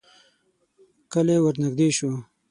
[1.11, 2.11] کلی ورنږدې شو.